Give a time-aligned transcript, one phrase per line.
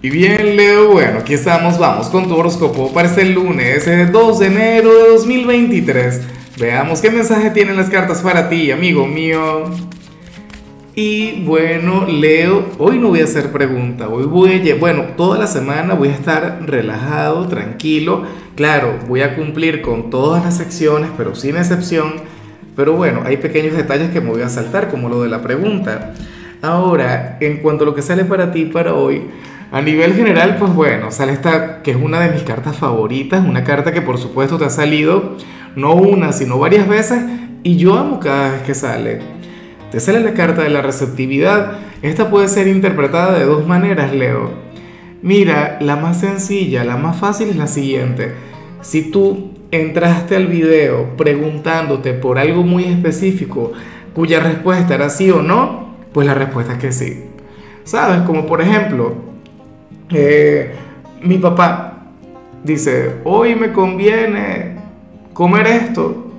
[0.00, 4.46] Y bien, Leo, bueno, aquí estamos, vamos con tu horóscopo para este lunes, 2 de
[4.46, 6.20] enero de 2023.
[6.56, 9.64] Veamos qué mensaje tienen las cartas para ti, amigo mío.
[10.94, 15.48] Y bueno, Leo, hoy no voy a hacer pregunta, hoy voy a, bueno, toda la
[15.48, 18.22] semana voy a estar relajado, tranquilo.
[18.54, 22.14] Claro, voy a cumplir con todas las secciones, pero sin excepción.
[22.76, 26.14] Pero bueno, hay pequeños detalles que me voy a saltar, como lo de la pregunta.
[26.62, 29.22] Ahora, en cuanto a lo que sale para ti para hoy,
[29.70, 33.64] a nivel general, pues bueno, sale esta que es una de mis cartas favoritas, una
[33.64, 35.36] carta que por supuesto te ha salido
[35.76, 37.22] no una, sino varias veces
[37.62, 39.20] y yo amo cada vez que sale.
[39.90, 41.78] Te sale la carta de la receptividad.
[42.02, 44.50] Esta puede ser interpretada de dos maneras, Leo.
[45.22, 48.32] Mira, la más sencilla, la más fácil es la siguiente.
[48.80, 53.72] Si tú entraste al video preguntándote por algo muy específico
[54.14, 57.24] cuya respuesta era sí o no, pues la respuesta es que sí.
[57.84, 58.22] ¿Sabes?
[58.22, 59.27] Como por ejemplo,
[60.10, 60.72] eh,
[61.22, 61.98] mi papá
[62.62, 64.76] dice, hoy me conviene
[65.32, 66.32] comer esto.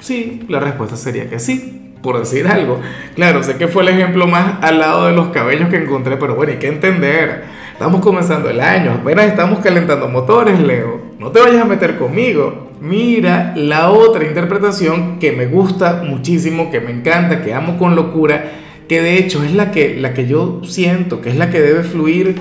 [0.00, 2.80] Sí, la respuesta sería que sí, por decir algo.
[3.14, 6.34] Claro, sé que fue el ejemplo más al lado de los cabellos que encontré, pero
[6.34, 7.44] bueno, hay que entender.
[7.72, 11.00] Estamos comenzando el año, apenas estamos calentando motores, Leo.
[11.18, 12.70] No te vayas a meter conmigo.
[12.80, 18.44] Mira la otra interpretación que me gusta muchísimo, que me encanta, que amo con locura
[18.88, 21.82] que de hecho es la que, la que yo siento, que es la que debe
[21.82, 22.36] fluir.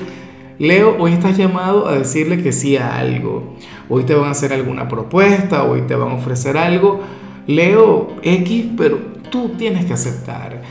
[0.60, 3.56] Leo, hoy estás llamado a decirle que sí a algo.
[3.90, 7.02] Hoy te van a hacer alguna propuesta, hoy te van a ofrecer algo.
[7.48, 8.98] Leo X, pero
[9.30, 10.62] tú tienes que aceptar.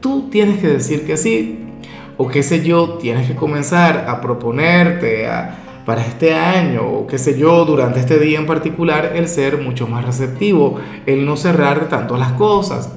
[0.00, 1.60] Tú tienes que decir que sí.
[2.16, 5.26] O qué sé yo, tienes que comenzar a proponerte
[5.84, 9.86] para este año, o qué sé yo, durante este día en particular, el ser mucho
[9.86, 12.90] más receptivo, el no cerrar tanto las cosas.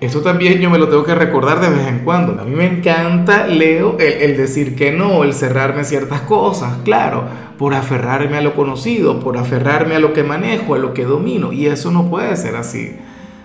[0.00, 2.40] Esto también yo me lo tengo que recordar de vez en cuando.
[2.40, 7.24] A mí me encanta, Leo, el, decir que no, el cerrarme ciertas cosas, claro,
[7.58, 11.52] por aferrarme a lo conocido, por aferrarme a lo que manejo, a lo que domino.
[11.52, 12.96] Y eso no puede ser así.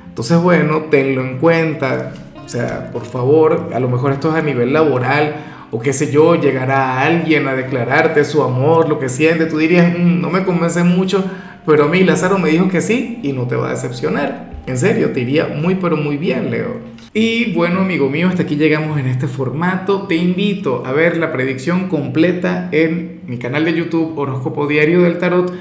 [0.08, 2.14] Entonces, bueno, tenlo en cuenta.
[2.46, 5.36] O sea, por favor, a lo mejor esto es a nivel laboral
[5.74, 9.48] o qué sé yo, llegará alguien a declararte su amor, lo que siente.
[9.48, 11.24] Tú dirías, mm, no me convence mucho,
[11.66, 14.54] pero a mí Lázaro me dijo que sí y no te va a decepcionar.
[14.66, 16.94] En serio, te iría muy pero muy bien, Leo.
[17.14, 20.08] Y bueno, amigo mío, hasta aquí llegamos en este formato.
[20.08, 25.20] Te invito a ver la predicción completa en mi canal de YouTube Horóscopo Diario del
[25.20, 25.54] Tarot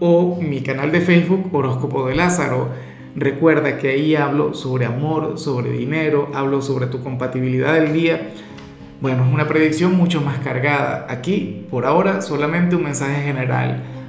[0.00, 2.70] o mi canal de Facebook Horóscopo de Lázaro.
[3.14, 8.30] Recuerda que ahí hablo sobre amor, sobre dinero, hablo sobre tu compatibilidad del día.
[9.00, 11.06] Bueno, es una predicción mucho más cargada.
[11.08, 13.84] Aquí, por ahora, solamente un mensaje general